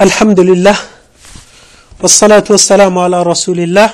[0.00, 0.76] الحمد لله
[2.00, 3.90] والصلاة والسلام على رسول الله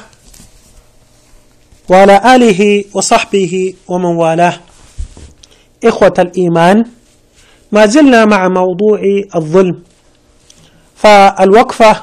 [1.89, 4.57] وعلى آله وصحبه ومن والاه.
[5.85, 6.85] إخوة الإيمان
[7.73, 9.01] ما زلنا مع موضوع
[9.35, 9.83] الظلم
[10.97, 12.03] فالوقفة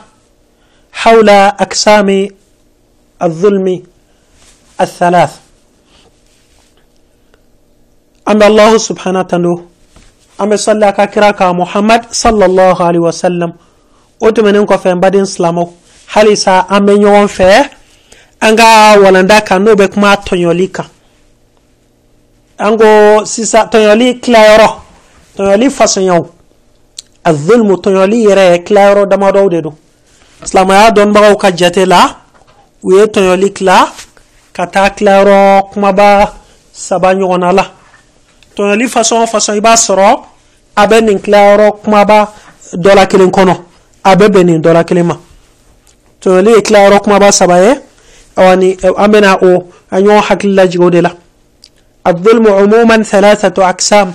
[0.91, 2.27] حول أقسام
[3.23, 3.83] الظلم
[4.81, 5.31] الثلاث.
[8.27, 9.55] أن الله سبحانه وتعالى
[10.41, 13.53] أم صلى كراك محمد صلى الله عليه وسلم
[14.21, 15.67] o tɛmɛnen kɔfɛ n baden silamɛw
[16.13, 17.69] halisa an bɛ ɲɔgɔn fɛ
[18.41, 20.85] an ka walanda kan n'o bɛ kuma tɔɲɔli kan
[22.59, 24.69] an ko sisan tɔɲɔli tilayɔrɔ
[25.37, 26.25] tɔɲɔli fasɔnyaw
[27.23, 29.75] a zulmu tɔɲɔli yɛrɛ tilayɔrɔ damadɔw de don
[30.43, 32.15] silamaya dɔnnibagaw ka jate la
[32.83, 33.87] u ye tɔɲɔli tila
[34.53, 36.33] ka taa tilayɔrɔ kumaba
[36.73, 37.65] saba ɲɔgɔnna la.
[38.55, 40.19] Tɔɲɔli fasɔn o fasɔn i b'a sɔrɔ
[40.75, 42.33] a bɛ nin tilayɔrɔ kumaba
[42.73, 43.68] dɔ la kelen kɔnɔ
[44.03, 45.17] a bɛ bɛn nin dɔ la kelen ma
[46.21, 47.73] tɔɲɔli ye tilayɔrɔ kumaba saba ye
[48.37, 51.11] awani an bɛna o an ɲɔgɔn hakili lajigin o de la
[52.07, 54.13] الظلم عموما ثلاثة أقسام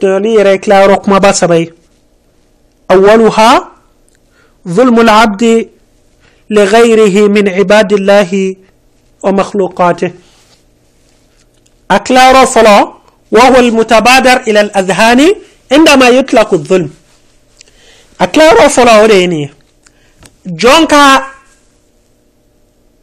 [0.00, 1.72] تولي يرى كلا رقم بسبي
[2.90, 3.68] أولها
[4.68, 5.68] ظلم العبد
[6.50, 8.56] لغيره من عباد الله
[9.22, 10.10] ومخلوقاته
[11.90, 12.92] أكلا رفلا
[13.32, 15.20] وهو المتبادر إلى الأذهان
[15.72, 16.90] عندما يطلق الظلم
[18.18, 19.50] a kilayɔrɔ fɔlɔ o de ye nin ye
[20.46, 21.00] jɔn ka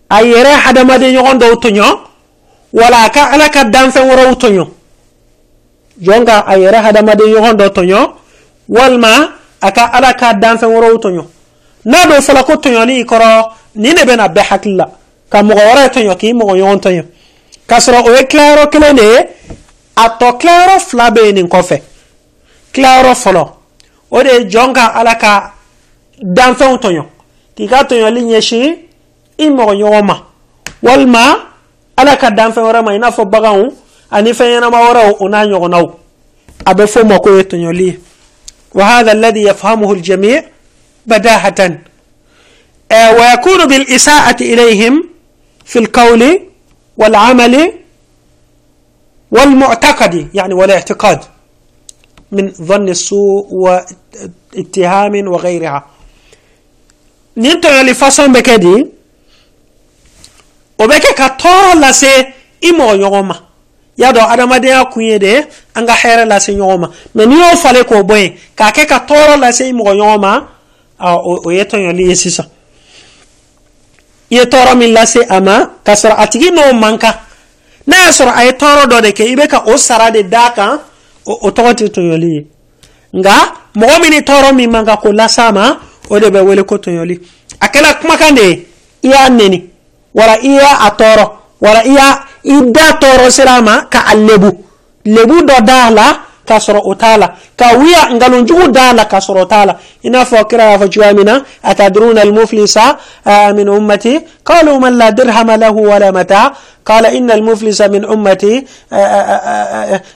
[0.09, 1.87] a yɛrɛ hadamaden ɲɔgɔn dɔw tɔɲɔ
[2.73, 4.67] wala a ka ala ka danfɛn wɛrɛw tɔɲɔ
[6.01, 8.11] jɔn ka a yɛrɛ hadamaden ɲɔgɔn dɔ tɔɲɔ
[8.69, 9.29] walima
[9.61, 11.23] a ka ala ka danfɛn wɛrɛw tɔɲɔ
[11.85, 14.87] n'a dɔ fɔla ko tɔɲɔli i kɔrɔ nin de bɛna bɛɛ hakili la
[15.29, 17.03] ka mɔgɔ wɛrɛ tɔɲɔ k'i mɔgɔ ɲɔgɔn tɔɲɔ
[17.67, 19.17] k'a sɔrɔ o ye kilayɔrɔ kelen de ye
[19.95, 21.81] a tɔ kilayɔrɔ fila bɛ yen nin kɔfɛ
[22.73, 23.62] kilayɔrɔ fɔlɔ
[24.13, 25.53] o de ye jɔn ka ala ka
[26.21, 27.03] danfɛnw tɔɲɔ
[27.55, 28.75] k'i ka tɔɲɔli ɲɛsin
[29.37, 30.15] i mɔgɔ ɲɔgɔn ma
[30.83, 31.23] walima
[31.97, 33.71] ala ka danfɛn wɛrɛ ma i n'a fɔ baganw
[34.11, 35.85] ani fɛn ɲɛnama wɛrɛw o n'a ɲɔgɔnnaw
[36.65, 37.99] a bɛ fɔ o ma ko ye tɔɲɔli ye
[38.73, 40.43] وهذا الذي يفهمه الجميع
[41.05, 41.77] بداهة
[42.91, 45.09] ويكون بالإساءة إليهم
[45.65, 46.39] في القول
[46.97, 47.73] والعمل
[49.31, 51.19] والمعتقد يعني والاعتقاد
[52.33, 55.81] من ظن السوء واتهام وغيرها
[57.37, 58.87] نينتو اللي فاسون بكدي
[60.79, 62.25] وبكي كتورو لسي
[62.69, 63.53] إمو يوما
[63.97, 68.03] yado adamadenya kunye de an ga hɛrɛ lase ɲɔgɔn ma mɛ n'i y'o fale k'o
[68.03, 70.47] bɔ yen k'a kɛ ka tɔɔrɔ lase mɔgɔ ɲɔgɔn ma
[70.99, 72.45] o ye tɔɲɔli ye sisan
[74.31, 77.13] i ye tɔɔrɔ min lase a ma k'a sɔrɔ a tigi n'o man kan
[77.87, 80.23] n'a y'a sɔrɔ a ye tɔɔrɔ dɔ de kɛ i bɛ ka o sara de
[80.23, 80.79] d'a kan
[81.25, 82.45] o tɔgɔ tɛ tɔɲɔli ye
[83.13, 83.31] nka
[83.75, 85.77] mɔgɔ min ni tɔɔrɔ min man kan k'o las'a ma
[86.09, 87.19] o de bɛ wele ko tɔɲɔli
[87.59, 88.65] a kɛra kumakan de ye
[89.03, 89.69] i y'a neni
[90.13, 91.25] wala i y'a tɔɔrɔ
[91.61, 92.07] wala i y'a
[92.45, 94.51] i da tɔɔrɔ sira ma ka a lebu
[95.05, 96.05] lebu dɔ da a la
[96.47, 97.27] k'a sɔrɔ o t'a la
[97.57, 99.73] ka wiya nkalonjugu da la k'a sɔrɔ o t'a la
[100.03, 102.97] i n'a fɔ kira y'a fɔ cogoya min na atadruna almuflisa
[103.55, 106.53] min ummati qalu man la dirhama lahu wala mata
[106.85, 108.65] قال إن المفلس من أمتي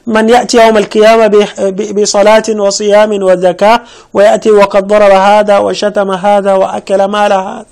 [0.08, 1.48] من يأتي يوم القيامة
[1.96, 3.82] بصلاة وصيام وزكاة
[4.14, 7.66] ويأتي وقد ضرب هذا وشتم هذا وأكل مال هذا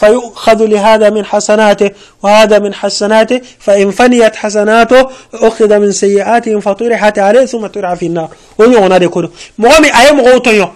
[0.00, 1.90] فيؤخذ لهذا من حسناته
[2.22, 8.28] وهذا من حسناته فإن فنيت حسناته أخذ من سيئاتهم فطرحت عليه ثم طرح في النار.
[8.58, 9.30] ونيونا دي كله.
[9.58, 10.66] مغامي أي مغوتو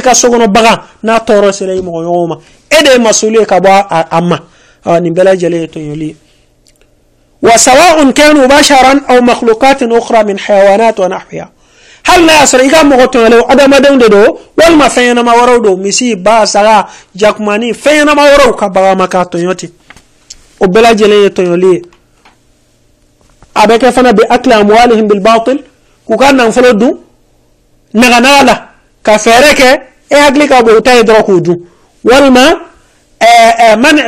[0.00, 2.36] ka sokɔnɔ bagan n'a tɔɔrɔ sela i mɔgɔ ɲɔgɔn ma
[2.70, 3.70] e de ye masuli ye ka bɔ
[4.10, 4.38] a ma
[5.00, 6.16] nin bɛɛ lajɛlen ye tɔɲɔli ye
[7.42, 11.48] وسواء كانوا بشرا أو مخلوقات أخرى من حيوانات ونحوها.
[12.10, 14.26] Hali n'a y'a sɔrɔ i ka mɔgɔ tɔɲɔlenw adamadenw de don
[14.56, 19.06] walima fɛn ɲɛnama wɛrɛw don misi ba saga jakumani fɛn ɲɛnama wɛrɛw ka bagan ma
[19.06, 19.70] k'a tɔɲɔ ten
[20.60, 21.82] o bɛɛ lajɛlen ye tɔɲɔli ye
[23.54, 25.58] a bɛ kɛ fana bi akli amwalihim bilbatil
[26.06, 26.98] k'u ka nafolo dun
[27.94, 28.54] naganaga la
[29.02, 29.80] ka fɛɛrɛ kɛ
[30.10, 31.58] e hakili ka bon u ta ye dɔrɔn k'u dun
[32.04, 32.40] walima
[33.76, 34.02] man'i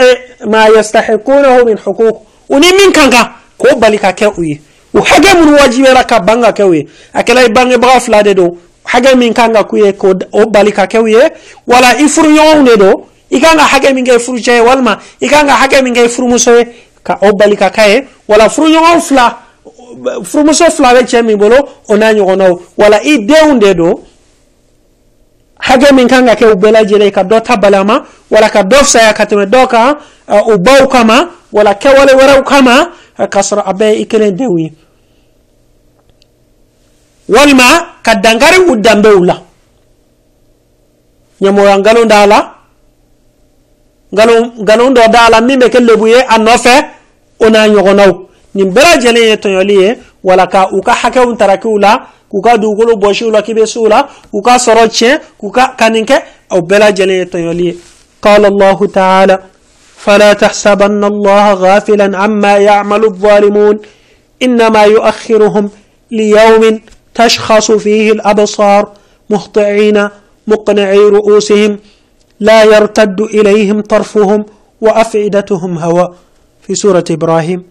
[0.46, 2.16] ma yastahiqunahu min huquq
[2.48, 3.26] u ni min kan kan
[3.58, 4.60] k'o bali ka kɛ u ye
[4.94, 8.56] u hakɛ minnu wajibiyara ka ban ka kɛ u ye a kɛla fila de don
[8.84, 9.92] hakɛ min kan ka k'u ye
[10.50, 11.22] bali ka kɛ u ye
[11.66, 15.46] wala i furuɲɔgɔnw de don i kan ka min kɛ i furucɛ walima i kan
[15.46, 16.66] ka min kɛ i furumuso ye
[17.02, 19.38] ka o bali ka k'a ye wala furuɲɔgɔn fila
[20.24, 21.56] furumuso fila bɛ cɛ min bolo
[21.88, 23.94] o n'a ɲɔgɔnnaw wala i denw de don
[25.60, 28.48] hakɛ min kan ka kɛ u bɛɛ lajɛlen ka dɔ ta bali a ma wala
[28.50, 29.96] ka dɔ fisaya ka tɛmɛ dɔ kan
[30.48, 31.30] u baw kama.
[31.52, 34.72] Wala kɛwale wɛrɛw kama k'a sɔrɔ a bɛɛ i kelen denw ye
[37.28, 37.64] walima
[38.02, 39.36] ka dankari u danbew la
[41.42, 42.38] ɲamoya ngalon da la
[44.12, 46.74] ngalon dɔ da la min bɛ kɛ lebu ye a nɔfɛ
[47.40, 48.12] o n'a ɲɔgɔnnaw
[48.54, 53.42] ye tɔɲɔli ye wala ka u ka hakɛw tarakiw la k'u ka dugukolo bɔsiw la
[53.42, 56.16] k'i bɛ s'u la k'u ka sɔrɔ tiɲɛ k'u ka ka nin kɛ
[56.50, 57.76] o ye tɔɲɔli ye
[58.22, 59.38] قال الله تعالى
[60.04, 63.76] فلا تحسبن الله غافلا عما يعمل الظالمون
[64.42, 65.70] انما يؤخرهم
[66.10, 66.80] ليوم
[67.14, 68.92] تشخص فيه الأبصار
[69.30, 70.08] مهطعين
[70.46, 71.78] مقنعي رؤوسهم
[72.40, 74.46] لا يرتد إليهم طرفهم
[74.80, 76.14] وأفئدتهم هواء
[76.62, 77.62] في سورة إبراهيم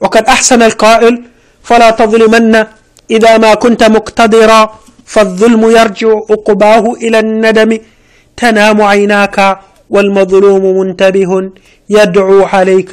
[0.00, 1.22] وقد أحسن القائل
[1.62, 2.64] فلا تظلمن
[3.10, 4.60] إذا ما كنت مقتدرا
[5.06, 7.78] فالظلم يرجع عقباه إلى الندم.
[8.36, 9.58] تنام عيناك
[9.90, 11.50] والمظلوم منتبه
[11.90, 12.92] يدعو عليك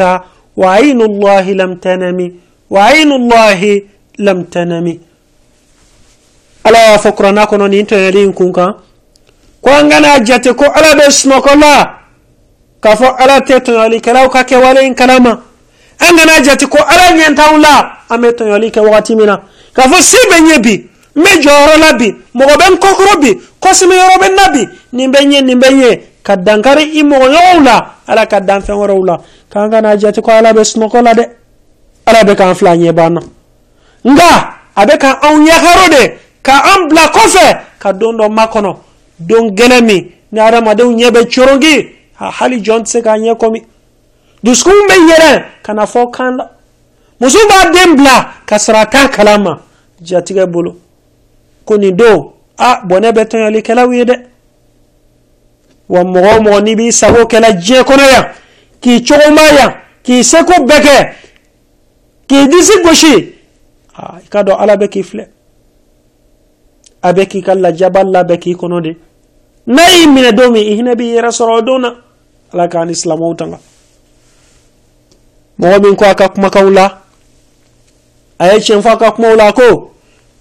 [0.58, 2.20] وعين الله لم تنم
[2.70, 3.82] وعين الله
[4.20, 5.06] لم تنم.
[6.68, 8.75] Ala ya fakurana kono ni to yari kunka
[9.62, 11.74] ko ngana jate ko ala be snokola
[12.81, 15.31] ka fo ala te to yali kala ka ke wale in kalama
[16.00, 19.40] an ngana jate ko ala nyanta ula ame to yali ke wakati mina
[19.74, 24.36] ka fo sibe nyebi me joro labi mo ben kokro bi ko simi yoro ben
[24.36, 29.06] nabi ni benye ni benye ka dankari i mogoɲɔgɔw la ala ka dan fɛn wɛrɛw
[29.08, 29.16] la
[29.50, 31.24] k'an kana jate ko ala bɛ sunɔgɔ la dɛ
[32.06, 33.22] ala bɛ k'an fila ɲɛ banna
[34.04, 34.30] nka
[34.75, 37.46] a bɛ ka anw ɲɛkaro de ka an bila kɔfɛ
[37.80, 38.72] ka don dɔ makɔnɔ
[39.20, 40.02] don gɛlɛn min
[40.32, 41.74] ni adamadenw ɲɛ bɛ coronki
[42.38, 43.60] hali jɔn tɛ se k'a ɲɛ kɔmi.
[44.44, 45.32] Dusukun bɛ yɛlɛ
[45.64, 46.46] ka na fɔ kan la.
[47.20, 48.16] Muso b'a den bila
[48.46, 49.60] ka sɔrɔ a t'a kalama
[50.02, 50.76] jatigɛ bolo.
[51.66, 54.16] Ko nin don a bɔnɛ bɛ tɔɲɔlikɛlaw ye dɛ.
[55.90, 58.26] Wa mɔgɔ o mɔgɔ n'i b'i sago kɛla diɲɛ kɔnɔ yan
[58.82, 59.72] k'i cogoma yan
[60.04, 60.96] k'i seko bɛɛ kɛ
[62.28, 63.34] k'i disi gosi.
[63.98, 65.26] I ka dɔn ala bɛ k'i filɛ
[67.07, 68.92] a bɛ k'i ka lajaba labɛn k'i kɔnɔ de
[69.68, 71.89] n'a y'i minɛ don min i hinɛ b'i yɛrɛ sɔrɔ o don na
[72.54, 73.59] ala k'an ni silamɛw tanga
[75.59, 76.86] mɔgɔ min ko a ka kumakanw la
[78.39, 79.92] a ye tiɲɛ fɔ a ka kumaw la ko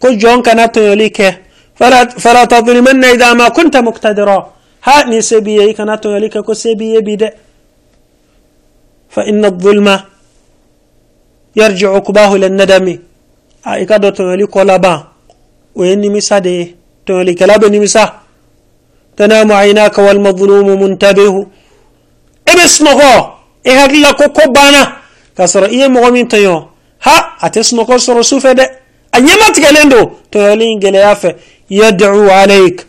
[0.00, 1.28] ko jɔn kana tɔɲɔli kɛ
[1.78, 4.46] fala tadlimanna idha ma kunta muqtadira
[4.80, 7.28] ha ni sebiye kana to yalika ko sebiye bide
[9.08, 10.04] fa inna dhulma
[11.54, 13.00] yarji uqbahu lan nadami
[13.64, 15.15] a do to yali ko laba
[15.76, 16.74] nimisa de
[17.04, 18.20] to yali kala be nimisa
[19.16, 21.46] tanamu aynaka wal madhlumu muntabihu
[22.46, 23.32] ebes nogo
[23.64, 24.96] e hakilla ko ko bana
[25.36, 26.68] kasara iye mogo min tayo
[26.98, 28.64] ha ate snogo soro sufe de
[29.12, 31.36] a ñematigelen do to yali geleya fe
[31.70, 32.86] yad'u alayk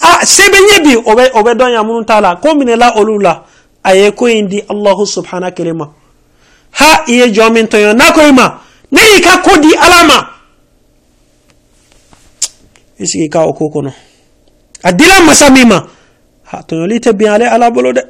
[0.00, 2.94] a sebe ɲɛ bi o bɛ o bɛ dɔn yan minnu t'a la ko minɛla
[2.98, 3.42] olu la
[3.84, 5.86] a ye ko in di alahu subhana kelen ma
[6.72, 9.70] ha i ye jɔn min tɔɲɔ n'a ko i ma ne y'i ka ko di
[9.76, 10.18] ala ma.
[12.98, 13.92] I sigi ka o ko kɔnɔ
[14.84, 15.86] a dila masa min ma.
[16.44, 18.02] Ha tɔɲɔli tɛ bin ale ala bolo dɛ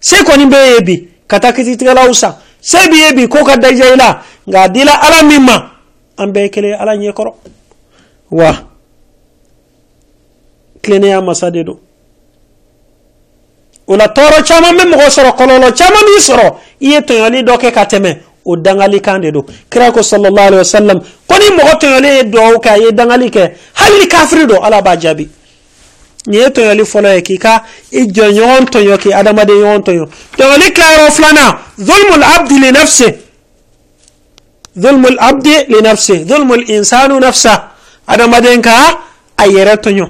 [0.00, 3.56] se kɔni bɛ ye bi ka taa kititigɛlaw san se bi ye bi ko ka
[3.56, 5.72] daja i la nka a dila ala min ma.
[6.18, 7.32] An bɛɛ kelen ala ɲɛ kɔrɔ
[8.30, 8.52] wa
[10.82, 11.78] tilennenya masa de don
[13.86, 17.58] o la tɔɔrɔ caman bɛ mɔgɔ sɔrɔ kɔlɔlɔ caman b'i sɔrɔ i ye tɔɲɔli dɔ
[17.58, 21.46] kɛ ka tɛmɛ o dangali kan de don kira ko sallallahu alaihi wasallam ko ni
[21.56, 25.28] mɔgɔ tɔɲɔli ye duwawu kɛ a ye dangali kɛ hali ni kafiri ala b'a jaabi
[26.26, 30.72] nin ye tɔɲɔli fɔlɔ ye k'i ka i jɔɲɔgɔn tɔɲɔ k'i adamaden ɲɔgɔn tɔɲɔ tɔɲɔli
[30.74, 33.26] tilayɔrɔ filanan zulmul abdi li nafsi
[34.84, 37.56] ظلم العبد لنفسه ظلم الإنسان نفسه
[38.10, 38.68] هذا مدينك
[39.40, 40.06] أيرتنيو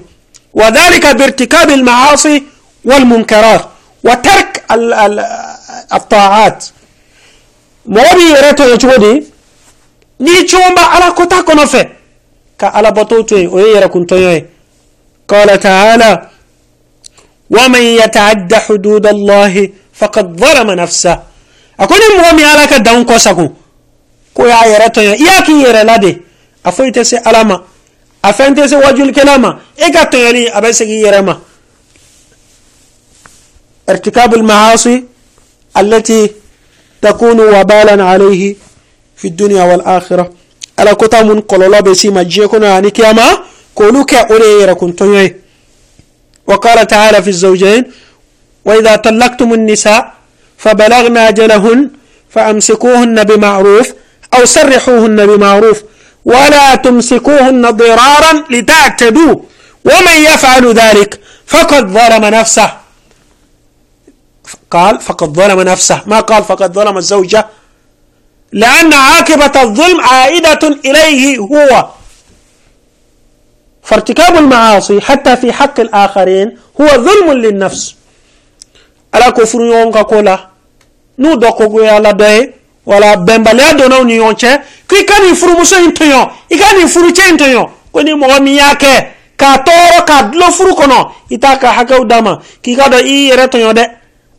[0.55, 2.43] وذلك بارتكاب المعاصي
[2.89, 3.63] والمنكرات
[4.05, 5.17] وترك ال ال
[5.93, 6.65] الطاعات.
[7.87, 9.15] مربي يريتو يجودي
[10.21, 11.85] ني تشومبا على كوتا كونوفي.
[12.59, 13.91] كا على بوتوتي أو يرا
[15.29, 16.13] قال تعالى
[17.51, 19.55] ومن يتعد حدود الله
[19.95, 21.15] فقد ظلم نفسه.
[21.81, 23.47] أكون مومي على كدون كوساكو.
[24.35, 26.13] كو يا يريتو يا كي يرلادي
[26.67, 27.57] أفويتسي علاما
[28.25, 29.59] أفنتسي وجل كلاما.
[29.83, 31.35] ايغاتو يلي أبيسي يرما
[33.89, 35.05] ارتكاب المعاصي
[35.77, 36.31] التي
[37.03, 38.57] تكون وبالا عليه
[39.17, 40.33] في الدنيا والآخرة.
[40.79, 43.39] على كتا من قلولا بسيما جيكونا يعني كياما؟
[43.75, 45.37] كولو كأولي يركن تنوي.
[46.47, 47.85] وقال تعالى في الزوجين
[48.65, 50.13] وإذا طلقتم النساء
[50.59, 51.91] فبلغن أجلهن
[52.31, 53.89] فأمسكوهن بمعروف
[54.35, 55.83] أو سرحوهن بمعروف
[56.25, 59.35] ولا تمسكوهن ضرارا لتعتدوا.
[59.85, 62.86] ومن يفعل ذلك فقد ظلم نفسه.
[64.71, 66.03] قال فقد ظلم نفسه.
[66.07, 67.47] ما قال فقد ظلم الزوجة
[68.53, 71.87] لأن عاقبة الظلم عائدة إليه هو.
[73.83, 77.95] فارتكاب المعاصي حتى في حق الآخرين هو ظلم للنفس.
[79.15, 80.37] ألا كفر يوم كولا
[81.19, 82.53] نو دوكو يا لدي
[82.87, 86.23] ولا بمباليا دونو نيونچه كي كان يفرو مسو انتيو.
[86.51, 91.69] يكان يفرو چه انتيو؟ كوني مغمي ياكي ka toro ka dlo furu kono ita ka
[91.77, 93.85] hakaw dama ki ka do i tonyo de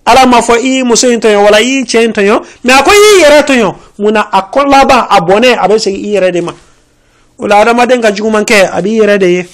[0.08, 3.22] ala ma fo i muso in tonyo wala i che in tonyo me ako i
[3.22, 6.54] yere tonyo muna akola ba abone abe se i yere de ma
[7.38, 9.46] wala adama den ka juguman ke abi yere de ye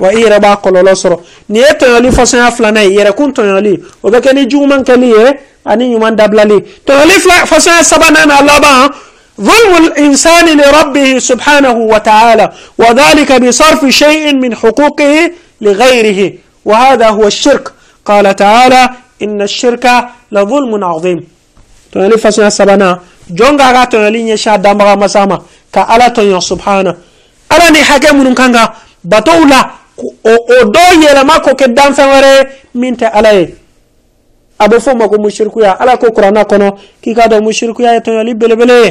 [0.00, 1.16] wa i yɛrɛ b'a kɔlɔlɔ sɔrɔ
[1.48, 5.38] nin ye tɔɲɔli fɔsɔnya filanan ye yɛrɛkun tɔɲɔli o bɛ kɛ ni juguman kɛli ye
[5.64, 7.14] ani ɲuman dabilali tɔɲɔli
[7.46, 8.90] fɔsɔnya sabanan na laban
[9.40, 15.30] ظلم الإنسان لربه سبحانه وتعالى وذلك بصرف شيء من حقوقه
[15.60, 16.32] لغيره
[16.64, 17.72] وهذا هو الشرك
[18.04, 18.90] قال تعالى
[19.24, 19.84] إن الشرك
[20.34, 21.18] لظلم عظيم
[21.92, 22.90] تنالي فسنا سبنا
[23.38, 25.38] جونغا غا تنالي نشا دامغا مساما
[25.74, 26.94] كألا تنيا سبحانه
[27.52, 28.64] ألا ني حاجة من كانغا
[29.04, 29.60] بطولا
[30.02, 32.32] o do yelema ko ke danfɛn wɛrɛ
[32.74, 33.54] min tɛ ala ye
[34.58, 36.68] a bɛ fɔ ma ko musirikuya ala ko kuranna kɔnɔ
[37.02, 38.90] k'i k'a dɔn musirikuya ye tɔɲɔli belebele ye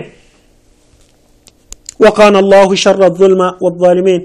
[2.01, 4.21] وكان الله شر الظلم والظالمين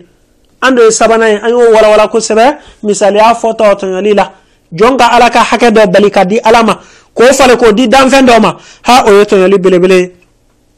[0.67, 4.33] ando sabana an yo wala wala ko sebe misali a foto to yalila
[4.73, 6.79] jonga ala ka hake do bali ka di alama
[7.15, 8.57] ko fale ko di dan fen do ma
[8.87, 9.99] ha o yeto yali bele bele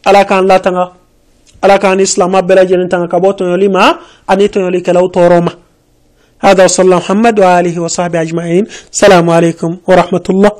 [0.04, 0.92] ala kan latanga
[1.62, 3.96] ala kan islam bela jeni tanga ka bo to yali ma
[4.28, 5.52] ani to yali kala toroma
[6.38, 8.64] هذا وصلى الله محمد وآله وصحبه أجمعين
[8.94, 10.52] السلام عليكم ورحمة الله